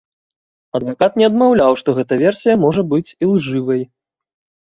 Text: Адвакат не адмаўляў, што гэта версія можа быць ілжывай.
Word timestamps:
Адвакат 0.77 1.19
не 1.21 1.27
адмаўляў, 1.31 1.77
што 1.81 1.93
гэта 1.99 2.13
версія 2.23 2.55
можа 2.65 2.81
быць 2.93 3.13
ілжывай. 3.27 3.81